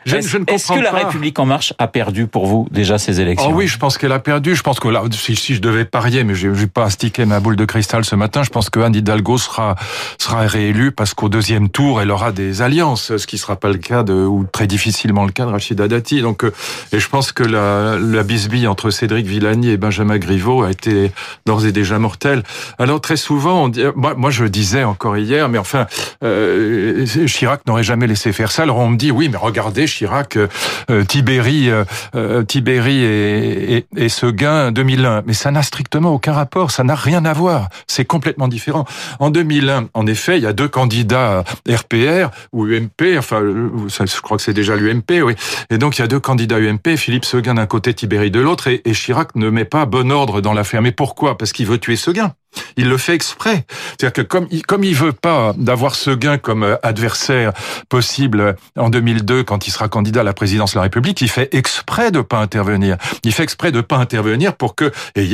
est-ce 0.07 0.73
que 0.73 0.81
la 0.81 0.91
République 0.91 1.39
en 1.39 1.47
marche 1.47 1.75
a 1.79 1.89
perdu 1.89 2.27
pour 2.27 2.47
vous 2.47 2.67
déjà 2.71 2.99
ces 2.99 3.21
élections? 3.21 3.51
Oh 3.51 3.55
Oui, 3.55 3.67
je 3.67 3.79
pense 3.79 3.99
qu'elle 3.99 4.13
a 4.13 4.19
perdu. 4.19 4.55
Je 4.55 4.63
pense 4.63 4.81
que 4.81 4.89
là, 4.89 5.03
si, 5.13 5.55
je 5.55 5.61
devais 5.61 5.85
parier, 5.85 6.25
mais 6.25 6.35
je 6.35 6.49
n'ai 6.49 6.67
pas 6.67 6.85
astiqué 6.85 7.25
ma 7.25 7.41
boule 7.41 7.57
de 7.57 7.65
cristal 7.65 8.05
ce 8.05 8.17
matin, 8.17 8.43
je 8.43 8.51
pense 8.51 8.71
que 8.71 8.81
Anne 8.81 8.95
Hidalgo 8.95 9.39
sera 9.39 9.77
sera 10.19 10.41
réélue 10.41 10.93
parce 10.93 11.15
qu'au 11.15 11.29
deuxième 11.29 11.69
tour, 11.69 12.01
elle 12.01 12.11
aura 12.11 12.33
des 12.33 12.63
alliances, 12.63 13.17
ce 13.17 13.27
qui 13.27 13.39
sera 13.39 13.57
pas 13.57 13.69
le 13.69 13.79
cas 13.79 14.03
de 14.03 14.15
ou 14.15 14.47
très 14.51 14.67
difficilement 14.67 15.25
le 15.25 15.33
cas 15.33 15.45
de 15.45 15.51
Rachida 15.51 15.89
Dati. 15.89 16.23
Donc, 16.23 16.45
euh, 16.45 16.53
et 16.93 17.01
je 17.01 17.09
pense 17.09 17.33
que 17.33 17.43
la, 17.43 17.99
la 17.99 18.23
bisbille 18.23 18.67
entre 18.67 18.91
Cédric 18.91 19.27
Villani 19.27 19.71
et 19.71 19.77
Benjamin 19.77 20.19
Griveaux 20.19 20.63
a 20.63 20.71
été 20.71 21.13
d'ores 21.47 21.67
et 21.67 21.73
déjà 21.73 21.99
mortelle. 21.99 22.43
Alors 22.79 23.01
très 23.01 23.17
souvent, 23.17 23.65
on 23.65 23.69
dit, 23.69 23.83
moi, 23.95 24.15
moi 24.15 24.31
je 24.31 24.45
disais 24.45 24.85
encore 24.85 25.17
hier, 25.17 25.49
mais 25.49 25.59
enfin, 25.59 25.87
euh, 26.25 27.05
Chirac 27.27 27.67
n'aurait 27.67 27.83
jamais 27.83 28.07
laissé 28.07 28.33
faire 28.33 28.51
ça. 28.51 28.63
Alors 28.63 28.79
on 28.79 28.89
me 28.89 28.97
dit, 28.97 29.11
oui, 29.11 29.29
mais 29.29 29.37
regardez 29.37 29.87
Chirac, 29.91 30.37
euh, 30.37 31.05
Tibéri, 31.05 31.71
euh, 31.71 31.85
euh, 32.15 32.43
Tibéri 32.45 33.03
et, 33.03 33.77
et, 33.77 33.87
et 33.97 34.09
Seguin 34.09 34.73
2001. 34.73 35.23
Mais 35.27 35.33
ça 35.33 35.51
n'a 35.51 35.63
strictement 35.63 36.15
aucun 36.15 36.33
rapport, 36.33 36.71
ça 36.71 36.85
n'a 36.85 36.95
rien 36.95 37.25
à 37.25 37.33
voir. 37.33 37.69
C'est 37.87 38.05
complètement 38.05 38.49
différent. 38.49 38.85
En 39.19 39.31
2001, 39.31 39.89
en 39.93 40.07
effet, 40.07 40.39
il 40.39 40.45
y 40.45 40.47
a 40.47 40.53
deux 40.53 40.69
candidats 40.69 41.45
RPR 41.69 42.31
ou 42.53 42.67
UMP, 42.67 43.19
enfin, 43.19 43.41
je 43.43 44.21
crois 44.21 44.37
que 44.37 44.43
c'est 44.43 44.55
déjà 44.55 44.77
l'UMP, 44.77 45.23
oui. 45.23 45.35
Et 45.71 45.79
donc 45.79 45.99
il 45.99 46.01
y 46.01 46.05
a 46.05 46.09
deux 46.09 46.21
candidats 46.21 46.59
UMP, 46.59 46.97
Philippe 46.97 47.25
Seguin 47.25 47.55
d'un 47.55 47.67
côté, 47.67 47.95
Tibéri 47.95 48.31
de 48.31 48.41
l'autre, 48.41 48.69
et, 48.69 48.83
et 48.85 48.93
Chirac 48.93 49.35
ne 49.35 49.51
met 49.51 49.65
pas 49.65 49.87
bon 49.87 50.11
ordre 50.11 50.41
dans 50.41 50.53
l'affaire. 50.53 50.83
Mais 50.83 50.93
pourquoi? 50.93 51.37
Parce 51.37 51.53
qu'il 51.53 51.67
veut 51.67 51.79
tuer 51.79 51.97
Seguin. 51.97 52.35
Il 52.77 52.89
le 52.89 52.97
fait 52.97 53.15
exprès. 53.15 53.65
C'est-à-dire 53.91 54.13
que 54.13 54.23
comme 54.23 54.47
il, 54.51 54.65
comme 54.65 54.85
il 54.85 54.95
veut 54.95 55.13
pas 55.13 55.53
d'avoir 55.57 55.95
ce 55.95 56.11
gain 56.11 56.39
comme 56.39 56.63
euh, 56.63 56.77
adversaire 56.83 57.53
possible 57.89 58.57
en 58.77 58.91
2002 58.91 59.45
quand 59.45 59.67
il 59.67 59.71
sera 59.71 59.89
candidat 59.89 60.21
à 60.21 60.25
la 60.25 60.33
présidence 60.33 60.73
de 60.73 60.79
la 60.79 60.83
République, 60.83 61.21
il 61.21 61.29
fait 61.29 61.55
exprès 61.55 62.11
de 62.11 62.21
pas 62.21 62.39
intervenir. 62.39 62.97
Il 63.25 63.33
fait 63.33 63.43
exprès 63.43 63.73
de 63.73 63.81
pas 63.81 63.97
intervenir 63.97 64.57
pour 64.57 64.75
que 64.75 64.93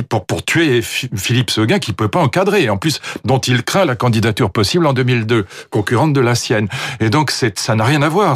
pour 0.09 0.27
pour 0.27 0.45
tuer 0.45 0.83
Philippe 0.83 1.51
Seguin 1.51 1.79
qui 1.79 1.93
peut 1.93 2.09
pas 2.09 2.21
encadrer 2.21 2.69
en 2.69 2.77
plus 2.77 3.01
dont 3.25 3.39
il 3.39 3.63
craint 3.63 3.85
la 3.85 3.97
candidature 3.97 4.51
possible 4.51 4.87
en 4.87 4.93
2002 4.93 5.47
concurrente 5.71 6.13
de 6.13 6.21
la 6.21 6.35
sienne. 6.35 6.69
Et 7.01 7.11
donc 7.11 7.31
ça 7.31 7.75
n'a 7.75 7.85
rien 7.85 8.03
à 8.03 8.09
voir. 8.09 8.35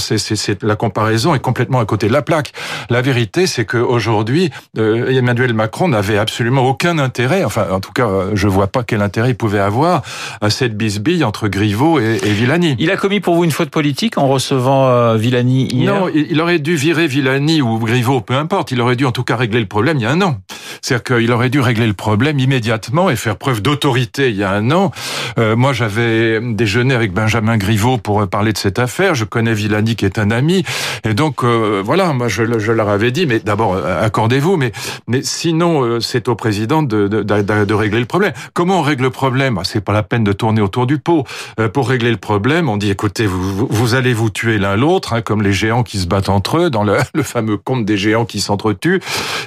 La 0.63 0.77
comparaison 0.77 1.35
est 1.35 1.41
complètement 1.41 1.81
à 1.81 1.85
côté 1.85 2.09
de 2.09 2.13
la 2.13 2.23
plaque. 2.23 2.53
La 2.89 3.03
vérité 3.03 3.47
c'est 3.47 3.65
que 3.65 3.79
aujourd'hui 3.79 4.51
euh, 4.79 5.11
Emmanuel 5.11 5.55
Macron 5.55 5.89
n'avait 5.89 6.19
absolument 6.19 6.63
aucun 6.63 6.99
intérêt. 6.99 7.45
Enfin 7.45 7.69
en 7.71 7.81
tout 7.81 7.93
cas 7.93 8.09
je 8.35 8.49
vois 8.49 8.70
pas 8.71 8.83
quel 8.83 9.03
intérêt 9.03 9.31
il 9.31 9.37
pouvait 9.37 9.59
avoir 9.59 10.03
à 10.41 10.50
cette 10.50 10.77
bisbille 10.77 11.25
entre 11.25 11.49
Griveaux 11.49 11.99
et, 11.99 12.19
Villani. 12.19 12.77
Il 12.79 12.91
a 12.91 12.97
commis 12.97 13.21
pour 13.21 13.35
vous 13.35 13.45
une 13.45 13.50
faute 13.50 13.71
politique 13.71 14.19
en 14.19 14.29
recevant 14.29 14.89
euh, 14.89 15.17
Villani 15.17 15.69
hier? 15.73 15.93
Non, 15.93 16.09
il 16.15 16.41
aurait 16.41 16.59
dû 16.59 16.77
virer 16.77 17.07
Villani 17.07 17.61
ou 17.62 17.79
Griveaux, 17.79 18.21
peu 18.21 18.35
importe. 18.35 18.71
Il 18.71 18.81
aurait 18.81 18.97
dû 18.97 19.05
en 19.05 19.12
tout 19.12 19.25
cas 19.25 19.37
régler 19.37 19.61
le 19.61 19.67
problème 19.67 19.99
il 19.99 20.03
y 20.03 20.07
a 20.07 20.11
un 20.11 20.21
an. 20.23 20.37
C'est-à-dire 20.83 21.19
qu'il 21.19 21.33
aurait 21.33 21.50
dû 21.50 21.61
régler 21.61 21.87
le 21.87 21.93
problème 21.93 22.39
immédiatement 22.39 23.11
et 23.11 23.17
faire 23.17 23.37
preuve 23.37 23.61
d'autorité 23.61 24.31
il 24.31 24.37
y 24.37 24.45
a 24.45 24.50
un 24.50 24.71
an. 24.71 24.93
Euh, 25.39 25.57
moi, 25.57 25.73
j'avais 25.73 26.41
déjeuné 26.41 26.95
avec 26.95 27.12
Benjamin 27.12 27.57
Griveaux 27.57 27.99
pour 27.99 28.27
parler 28.29 28.53
de 28.53 28.59
cette 28.59 28.79
affaire. 28.79 29.15
Je 29.15 29.25
connais 29.25 29.53
Villani 29.53 29.97
qui 29.97 30.05
est 30.05 30.19
un 30.19 30.31
ami. 30.31 30.65
Et 31.05 31.15
donc, 31.15 31.45
euh, 31.45 31.83
voilà, 31.85 32.12
moi, 32.12 32.29
je, 32.29 32.59
je, 32.59 32.73
leur 32.73 32.89
avais 32.89 33.11
dit, 33.11 33.27
mais 33.27 33.41
d'abord, 33.41 33.77
accordez-vous, 33.77 34.57
mais, 34.57 34.73
mais 35.07 35.23
sinon, 35.23 36.00
c'est 36.00 36.29
au 36.29 36.35
président 36.35 36.83
de, 36.83 37.09
de, 37.09 37.23
de, 37.23 37.65
de, 37.65 37.75
régler 37.75 38.00
le 38.00 38.07
problème 38.07 38.33
comment 38.61 38.81
on 38.81 38.83
règle 38.83 39.05
le 39.05 39.11
problème 39.11 39.57
ah, 39.57 39.62
C'est 39.64 39.81
pas 39.81 39.95
la 39.95 40.02
peine 40.02 40.23
de 40.23 40.35
tourner 40.35 40.61
autour 40.61 40.87
du 40.87 40.99
pot. 40.99 41.25
Euh, 41.59 41.71
pour 41.71 41.88
régler 41.88 42.11
le 42.11 42.19
problème, 42.19 42.69
on 42.69 42.76
dit 42.76 42.90
écoutez, 42.90 43.25
vous, 43.25 43.67
vous 43.67 43.95
allez 43.95 44.12
vous 44.12 44.29
tuer 44.29 44.59
l'un 44.59 44.76
l'autre, 44.76 45.14
hein, 45.14 45.23
comme 45.23 45.40
les 45.40 45.55
géants 45.55 45.83
qui 45.83 45.99
se 45.99 46.07
battent 46.07 46.29
entre 46.29 46.59
eux 46.59 46.69
dans 46.69 46.83
le, 47.14 47.23
fameux 47.23 47.57
conte 47.57 47.87
des 47.87 47.97
géants 47.97 48.26
qui 48.26 48.38
s'entretuent. 48.38 49.00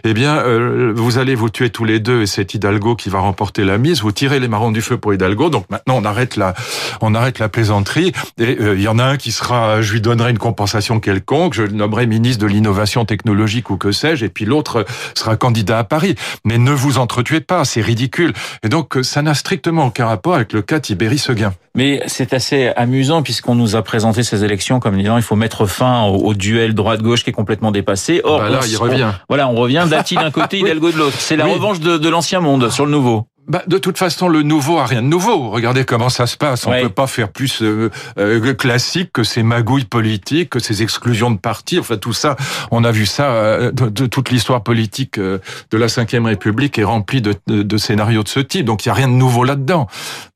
Eh 0.04 0.16
bien, 0.16 0.38
euh, 0.38 0.94
vous 0.96 1.20
allez 1.20 1.36
vous 1.36 1.52
tuer 1.52 1.70
tous 1.70 1.86
les 1.86 2.00
deux 2.00 2.24
et 2.24 2.26
c'est 2.26 2.56
Hidalgo 2.56 2.96
qui 2.96 3.10
va 3.12 3.20
remporter 3.20 3.64
la 3.64 3.78
mise. 3.78 4.02
Vous 4.02 4.12
tirez 4.12 4.40
les 4.40 4.48
marrons 4.48 4.72
du 4.72 4.82
feu 4.82 4.98
pour 4.98 5.14
Hidalgo. 5.14 5.52
Donc 5.52 5.70
maintenant, 5.70 5.98
on 5.98 6.06
arrête 6.06 6.36
la, 6.36 6.56
on 7.00 7.14
arrête 7.14 7.38
la 7.38 7.50
plaisanterie. 7.50 8.14
Et 8.40 8.58
il 8.60 8.82
y 8.82 8.88
en 8.88 8.98
a 8.98 9.04
un 9.04 9.18
qui 9.18 9.32
sera, 9.32 9.84
je 9.84 9.94
lui 9.94 10.02
donnerai 10.02 10.32
une 10.32 10.40
compensation 10.40 11.00
quelconque. 11.00 11.54
Je 11.54 11.62
le 11.62 11.74
nommerai 11.74 12.08
ministre 12.08 12.42
de 12.42 12.48
l'innovation 12.48 13.06
technologique 13.06 13.70
ou 13.70 13.78
que 13.78 13.92
sais-je. 13.92 14.26
Et 14.26 14.30
puis 14.30 14.46
l'autre 14.46 14.88
sera 15.14 15.36
candidat 15.36 15.78
à 15.78 15.84
Paris. 15.84 16.16
Mais 16.46 16.58
ne 16.58 16.72
vous 16.72 16.98
entretuez 16.98 17.42
pas, 17.42 17.64
c'est 17.64 17.82
ridicule. 17.82 18.34
Et 18.64 18.70
donc, 18.70 19.03
ça 19.04 19.22
n'a 19.22 19.34
strictement 19.34 19.88
aucun 19.88 20.06
rapport 20.06 20.36
avec 20.36 20.54
le 20.54 20.62
cas 20.62 20.80
Tibéri 20.80 21.18
Seguin. 21.18 21.54
Mais 21.76 22.02
c'est 22.08 22.34
assez 22.34 22.72
amusant 22.76 23.24
puisqu'on 23.24 23.56
nous 23.56 23.76
a 23.76 23.82
présenté 23.82 24.24
ces 24.24 24.44
élections 24.44 24.80
comme 24.80 24.98
disant 24.98 25.18
il 25.18 25.24
faut 25.24 25.36
mettre 25.36 25.66
fin 25.66 26.04
au, 26.06 26.34
duel 26.34 26.74
droite-gauche 26.74 27.24
qui 27.24 27.32
est 27.32 27.34
complètement 27.34 27.72
dépassé. 27.72 28.22
Or, 28.24 28.40
bah 28.40 28.50
là, 28.50 28.60
il 28.68 28.78
revient. 28.78 29.12
voilà, 29.28 29.48
on 29.48 29.56
revient 29.56 29.86
Dati 29.90 30.16
d'un 30.16 30.32
côté, 30.32 30.60
Hidalgo 30.60 30.92
de 30.92 30.98
l'autre. 30.98 31.16
C'est 31.20 31.36
la 31.36 31.46
revanche 31.46 31.80
de, 31.80 31.98
de 31.98 32.10
l'ancien 32.10 32.40
monde 32.40 32.70
sur 32.70 32.86
le 32.86 32.92
nouveau 32.92 33.28
bah, 33.48 33.62
de 33.68 33.78
toute 33.78 33.98
façon, 33.98 34.30
le 34.30 34.42
nouveau 34.42 34.78
a 34.78 34.86
rien 34.86 35.02
de 35.02 35.08
nouveau. 35.08 35.50
Regardez 35.50 35.84
comment 35.84 36.10
ça 36.10 36.28
se 36.28 36.38
passe. 36.38 36.66
On 36.66 36.74
ne 36.74 36.82
peut 36.84 36.90
pas 36.90 37.08
faire 37.08 37.30
plus 37.30 37.62
euh, 37.62 37.90
euh, 38.18 38.54
classique 38.54 39.12
que 39.12 39.24
ces 39.24 39.44
magouilles 39.44 39.84
politiques, 39.84 40.52
que 40.52 40.60
ces 40.60 40.82
exclusions 40.82 41.30
de 41.30 41.38
partis. 41.38 41.78
Enfin, 41.78 41.98
tout 41.98 42.14
ça, 42.14 42.38
on 42.72 42.86
a 42.86 42.92
vu 42.92 43.06
ça. 43.06 43.26
Euh, 43.32 43.72
de, 43.72 44.06
toute 44.06 44.30
l'histoire 44.30 44.64
politique 44.64 45.20
de 45.20 45.42
la 45.72 45.88
Ve 45.88 46.26
République 46.26 46.80
est 46.80 46.84
remplie 46.84 47.22
de, 47.22 47.36
de, 47.48 47.78
scénarios 47.78 48.24
de 48.24 48.30
ce 48.30 48.40
type. 48.40 48.66
Donc, 48.66 48.86
il 48.86 48.90
y 48.90 48.92
a 48.92 48.94
rien 48.94 49.08
de 49.08 49.14
nouveau 49.14 49.44
là-dedans. 49.44 49.88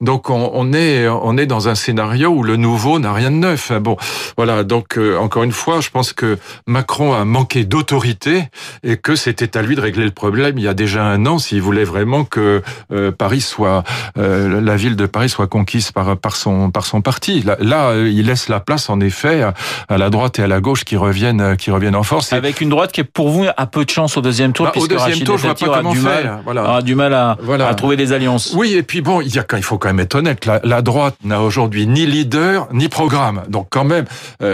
Donc, 0.01 0.29
on, 0.29 0.51
on, 0.53 0.73
est 0.73 1.07
on 1.07 1.37
est 1.37 1.45
dans 1.45 1.69
un 1.69 1.75
scénario 1.75 2.29
où 2.29 2.43
le 2.43 2.57
nouveau 2.57 2.99
n'a 2.99 3.13
rien 3.13 3.31
de 3.31 3.37
neuf. 3.37 3.71
Bon, 3.71 3.95
voilà. 4.35 4.63
Donc, 4.63 4.99
encore 5.19 5.43
une 5.43 5.51
fois, 5.53 5.79
je 5.79 5.89
pense 5.89 6.11
que 6.11 6.37
Macron 6.65 7.13
a 7.13 7.23
manqué 7.23 7.63
d'autorité 7.63 8.49
et 8.83 8.97
que 8.97 9.15
c'était 9.15 9.57
à 9.57 9.61
lui 9.61 9.75
de 9.75 9.81
régler 9.81 10.05
le 10.05 10.11
problème 10.11 10.57
il 10.57 10.63
y 10.63 10.67
a 10.67 10.73
déjà 10.73 11.05
un 11.05 11.25
an 11.25 11.39
s'il 11.39 11.61
voulait 11.61 11.83
vraiment 11.83 12.25
que 12.25 12.61
euh, 12.97 13.11
Paris 13.11 13.41
soit 13.41 13.83
euh, 14.17 14.61
la 14.61 14.75
ville 14.75 14.95
de 14.95 15.05
Paris 15.05 15.29
soit 15.29 15.47
conquise 15.47 15.91
par 15.91 16.17
par 16.17 16.35
son 16.35 16.71
par 16.71 16.85
son 16.85 17.01
parti. 17.01 17.43
Là, 17.59 17.89
euh, 17.89 18.11
il 18.11 18.25
laisse 18.25 18.49
la 18.49 18.59
place 18.59 18.89
en 18.89 18.99
effet 18.99 19.43
à 19.89 19.97
la 19.97 20.09
droite 20.09 20.39
et 20.39 20.43
à 20.43 20.47
la 20.47 20.59
gauche 20.59 20.83
qui 20.83 20.97
reviennent 20.97 21.55
qui 21.57 21.71
reviennent 21.71 21.95
en 21.95 22.03
force. 22.03 22.33
Avec 22.33 22.61
une 22.61 22.69
droite 22.69 22.91
qui 22.91 23.01
est 23.01 23.03
pour 23.03 23.29
vous 23.29 23.45
à 23.55 23.65
peu 23.65 23.85
de 23.85 23.89
chance 23.89 24.17
au 24.17 24.21
deuxième 24.21 24.53
tour. 24.53 24.65
Bah, 24.65 24.73
au 24.75 24.87
deuxième 24.87 25.19
tour, 25.19 25.37
je 25.37 25.43
vois 25.43 25.55
pas 25.55 25.77
comment 25.77 25.91
du 25.91 25.99
faire. 25.99 26.23
Mal, 26.23 26.41
voilà. 26.43 26.81
du 26.81 26.95
mal 26.95 27.13
à, 27.13 27.37
à, 27.67 27.75
trouver 27.75 27.95
des 27.95 28.13
alliances. 28.13 28.53
Oui, 28.55 28.73
et 28.73 28.83
puis 28.83 29.01
bon, 29.01 29.21
il 29.21 29.33
y 29.33 29.39
a 29.39 29.45
il 29.55 29.63
faut 29.63 29.77
quand 29.77 29.89
même 29.89 29.99
être 29.99 30.15
honnête. 30.15 30.45
La, 30.45 30.59
la 30.63 30.81
droite 30.81 31.15
n'a 31.23 31.41
aujourd'hui 31.41 31.87
ni 31.87 32.05
leader 32.05 32.67
ni 32.73 32.89
programme. 32.89 33.43
Donc 33.49 33.67
quand 33.69 33.85
même, 33.85 34.05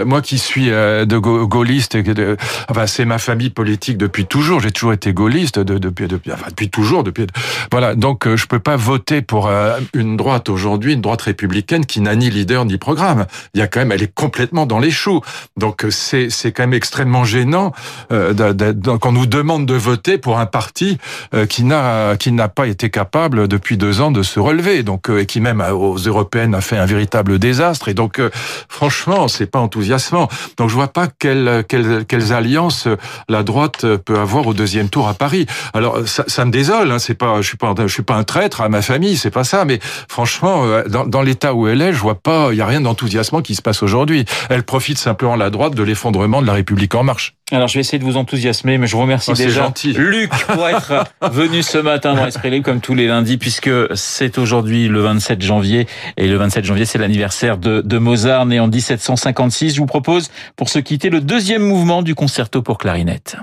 moi 0.04 0.22
qui 0.22 0.38
suis 0.38 0.66
de 0.66 1.18
gaulliste, 1.18 1.96
de, 1.96 2.36
enfin 2.68 2.86
c'est 2.86 3.04
ma 3.04 3.18
famille 3.18 3.50
politique 3.50 3.98
depuis 3.98 4.26
toujours. 4.26 4.60
J'ai 4.60 4.70
toujours 4.70 4.92
été 4.92 5.12
gaulliste 5.12 5.58
de, 5.58 5.78
depuis 5.78 6.08
depuis 6.08 6.32
enfin, 6.32 6.46
depuis 6.48 6.70
toujours 6.70 7.04
depuis 7.04 7.26
voilà. 7.70 7.94
Donc 7.94 8.26
je 8.36 8.46
peux 8.46 8.58
pas 8.58 8.76
voter 8.76 9.22
pour 9.22 9.46
euh, 9.46 9.78
une 9.94 10.16
droite 10.16 10.48
aujourd'hui, 10.48 10.94
une 10.94 11.00
droite 11.00 11.22
républicaine 11.22 11.86
qui 11.86 12.00
n'a 12.00 12.14
ni 12.14 12.30
leader 12.30 12.64
ni 12.64 12.78
programme. 12.78 13.26
Il 13.54 13.60
y 13.60 13.62
a 13.62 13.66
quand 13.66 13.80
même, 13.80 13.92
elle 13.92 14.02
est 14.02 14.14
complètement 14.14 14.66
dans 14.66 14.78
les 14.78 14.90
choux. 14.90 15.20
Donc 15.56 15.86
c'est 15.90 16.30
c'est 16.30 16.52
quand 16.52 16.64
même 16.64 16.74
extrêmement 16.74 17.24
gênant 17.24 17.72
euh, 18.12 18.34
qu'on 18.98 19.12
nous 19.12 19.26
demande 19.26 19.66
de 19.66 19.74
voter 19.74 20.18
pour 20.18 20.38
un 20.38 20.46
parti 20.46 20.98
euh, 21.34 21.46
qui 21.46 21.64
n'a 21.64 22.16
qui 22.16 22.32
n'a 22.32 22.48
pas 22.48 22.66
été 22.66 22.90
capable 22.90 23.48
depuis 23.48 23.76
deux 23.76 24.00
ans 24.00 24.10
de 24.10 24.22
se 24.22 24.40
relever. 24.40 24.82
Donc 24.82 25.08
et 25.08 25.26
qui 25.26 25.40
même 25.40 25.60
aux 25.60 25.96
européennes 25.96 26.54
a 26.54 26.60
fait 26.60 26.76
un 26.76 26.86
véritable 26.86 27.38
désastre. 27.38 27.88
Et 27.88 27.94
donc 27.94 28.20
franchement, 28.68 29.28
c'est 29.28 29.46
pas 29.46 29.60
enthousiasmant. 29.60 30.28
Donc 30.56 30.68
je 30.68 30.74
vois 30.74 30.88
pas 30.88 31.06
quelles 31.06 31.64
quelles, 31.68 32.04
quelles 32.06 32.32
alliances 32.32 32.88
la 33.28 33.42
droite 33.42 33.86
peut 33.96 34.18
avoir 34.18 34.46
au 34.46 34.54
deuxième 34.54 34.88
tour 34.88 35.08
à 35.08 35.14
Paris. 35.14 35.46
Alors 35.72 36.06
ça, 36.06 36.24
ça 36.26 36.44
me 36.44 36.50
désole. 36.50 36.90
Hein, 36.90 36.98
c'est 36.98 37.14
pas, 37.14 37.40
je 37.40 37.48
suis 37.48 37.56
pas, 37.56 37.74
je 37.78 37.92
suis 37.92 38.02
pas 38.02 38.16
un 38.16 38.23
traître 38.24 38.60
à 38.60 38.68
ma 38.68 38.82
famille, 38.82 39.16
c'est 39.16 39.30
pas 39.30 39.44
ça. 39.44 39.64
Mais 39.64 39.78
franchement, 40.08 40.64
euh, 40.64 40.84
dans, 40.88 41.06
dans 41.06 41.22
l'état 41.22 41.54
où 41.54 41.68
elle 41.68 41.82
est, 41.82 41.92
je 41.92 41.98
vois 41.98 42.20
pas, 42.20 42.48
il 42.52 42.58
y 42.58 42.60
a 42.60 42.66
rien 42.66 42.80
d'enthousiasmant 42.80 43.42
qui 43.42 43.54
se 43.54 43.62
passe 43.62 43.82
aujourd'hui. 43.82 44.24
Elle 44.50 44.62
profite 44.62 44.98
simplement 44.98 45.36
la 45.36 45.50
droite 45.50 45.74
de 45.74 45.82
l'effondrement 45.82 46.42
de 46.42 46.46
la 46.46 46.54
République 46.54 46.94
en 46.94 47.02
marche. 47.02 47.34
Alors 47.52 47.68
je 47.68 47.74
vais 47.74 47.80
essayer 47.80 47.98
de 47.98 48.04
vous 48.04 48.16
enthousiasmer, 48.16 48.78
mais 48.78 48.86
je 48.86 48.96
vous 48.96 49.02
remercie 49.02 49.30
oh, 49.32 49.36
déjà, 49.36 49.64
gentil. 49.64 49.92
Luc, 49.92 50.30
pour 50.30 50.66
être 50.66 51.04
venu 51.30 51.62
ce 51.62 51.78
matin 51.78 52.14
dans 52.14 52.26
Esprit 52.26 52.50
Libre 52.50 52.64
comme 52.64 52.80
tous 52.80 52.94
les 52.94 53.06
lundis, 53.06 53.36
puisque 53.36 53.70
c'est 53.94 54.38
aujourd'hui 54.38 54.88
le 54.88 55.00
27 55.00 55.42
janvier, 55.42 55.86
et 56.16 56.26
le 56.26 56.36
27 56.36 56.64
janvier 56.64 56.86
c'est 56.86 56.98
l'anniversaire 56.98 57.58
de, 57.58 57.82
de 57.82 57.98
Mozart, 57.98 58.46
né 58.46 58.60
en 58.60 58.68
1756. 58.68 59.74
Je 59.74 59.80
vous 59.80 59.86
propose, 59.86 60.30
pour 60.56 60.70
se 60.70 60.78
quitter, 60.78 61.10
le 61.10 61.20
deuxième 61.20 61.62
mouvement 61.62 62.02
du 62.02 62.14
concerto 62.14 62.62
pour 62.62 62.78
clarinette. 62.78 63.36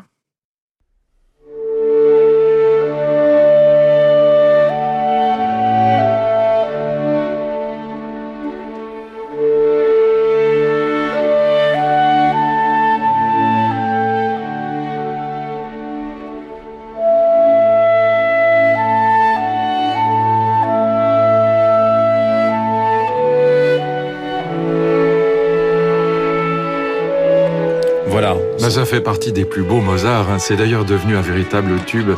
Ça 28.69 28.85
fait 28.85 29.01
partie 29.01 29.31
des 29.31 29.45
plus 29.45 29.63
beaux 29.63 29.81
Mozart. 29.81 30.29
Hein. 30.29 30.39
C'est 30.39 30.55
d'ailleurs 30.55 30.85
devenu 30.85 31.15
un 31.15 31.21
véritable 31.21 31.71
tube. 31.85 32.11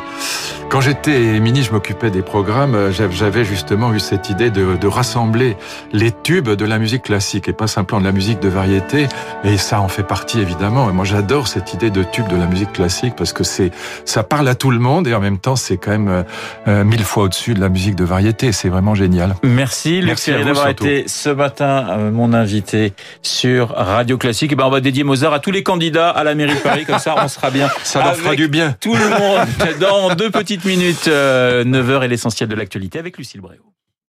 Quand 0.73 0.81
j'étais 0.81 1.39
ministre, 1.39 1.67
je 1.67 1.73
m'occupais 1.73 2.09
des 2.09 2.23
programmes. 2.23 2.73
Euh, 2.73 2.91
j'avais 2.91 3.45
justement 3.45 3.93
eu 3.93 3.99
cette 3.99 4.31
idée 4.31 4.49
de, 4.49 4.75
de, 4.75 4.87
rassembler 4.87 5.55
les 5.91 6.11
tubes 6.11 6.49
de 6.49 6.65
la 6.65 6.79
musique 6.79 7.03
classique 7.03 7.47
et 7.47 7.53
pas 7.53 7.67
simplement 7.67 8.01
de 8.01 8.05
la 8.07 8.11
musique 8.11 8.39
de 8.39 8.49
variété. 8.49 9.07
Et 9.43 9.57
ça 9.57 9.81
en 9.81 9.87
fait 9.87 10.01
partie 10.01 10.39
évidemment. 10.39 10.89
Et 10.89 10.91
moi, 10.91 11.05
j'adore 11.05 11.47
cette 11.47 11.75
idée 11.75 11.91
de 11.91 12.01
tube 12.01 12.27
de 12.27 12.35
la 12.35 12.47
musique 12.47 12.73
classique 12.73 13.13
parce 13.15 13.33
que 13.33 13.43
c'est 13.43 13.69
ça 14.03 14.23
parle 14.23 14.47
à 14.47 14.55
tout 14.55 14.71
le 14.71 14.79
monde 14.79 15.07
et 15.07 15.13
en 15.13 15.19
même 15.19 15.37
temps, 15.37 15.55
c'est 15.55 15.77
quand 15.77 15.91
même 15.91 16.07
euh, 16.07 16.23
euh, 16.67 16.83
mille 16.83 17.03
fois 17.03 17.25
au-dessus 17.25 17.53
de 17.53 17.59
la 17.59 17.69
musique 17.69 17.93
de 17.93 18.03
variété. 18.03 18.51
C'est 18.51 18.69
vraiment 18.69 18.95
génial. 18.95 19.35
Merci, 19.43 20.01
Merci 20.03 20.31
d'avoir 20.31 20.69
été 20.69 21.03
ce 21.05 21.29
matin 21.29 22.09
mon 22.11 22.33
invité 22.33 22.93
sur 23.21 23.75
Radio 23.77 24.17
Classique. 24.17 24.53
Et 24.53 24.55
ben, 24.55 24.65
on 24.65 24.71
va 24.71 24.81
dédier 24.81 25.03
Mozart 25.03 25.33
à 25.33 25.39
tous 25.39 25.51
les 25.51 25.61
candidats 25.61 26.09
à 26.09 26.23
la 26.23 26.33
mairie 26.33 26.55
de 26.55 26.61
Paris. 26.61 26.85
Comme 26.87 26.97
ça, 26.97 27.13
on 27.23 27.27
sera 27.27 27.51
bien. 27.51 27.69
Ça 27.83 28.03
leur 28.03 28.15
fera 28.15 28.33
du 28.33 28.47
bien. 28.47 28.75
Tout 28.79 28.95
le 28.95 29.07
monde 29.07 29.47
dans 29.79 30.15
deux 30.15 30.31
petites 30.31 30.62
minutes, 30.65 31.07
9h 31.07 31.09
euh, 31.09 32.01
et 32.01 32.07
l'essentiel 32.07 32.49
de 32.49 32.55
l'actualité 32.55 32.99
avec 32.99 33.17
Lucille 33.17 33.41
Bréau. 33.41 33.72